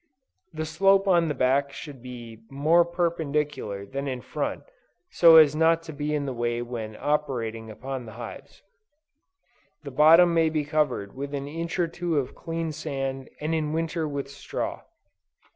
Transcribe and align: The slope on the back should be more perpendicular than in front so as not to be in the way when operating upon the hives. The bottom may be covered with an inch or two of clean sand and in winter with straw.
The 0.51 0.65
slope 0.65 1.07
on 1.07 1.27
the 1.27 1.35
back 1.35 1.71
should 1.71 2.01
be 2.01 2.39
more 2.49 2.83
perpendicular 2.83 3.85
than 3.85 4.07
in 4.07 4.19
front 4.21 4.63
so 5.11 5.35
as 5.35 5.55
not 5.55 5.83
to 5.83 5.93
be 5.93 6.15
in 6.15 6.25
the 6.25 6.33
way 6.33 6.59
when 6.63 6.97
operating 6.99 7.69
upon 7.69 8.07
the 8.07 8.13
hives. 8.13 8.63
The 9.83 9.91
bottom 9.91 10.33
may 10.33 10.49
be 10.49 10.65
covered 10.65 11.15
with 11.15 11.35
an 11.35 11.47
inch 11.47 11.77
or 11.77 11.87
two 11.87 12.17
of 12.17 12.33
clean 12.33 12.71
sand 12.71 13.29
and 13.39 13.53
in 13.53 13.73
winter 13.73 14.07
with 14.07 14.27
straw. 14.31 14.81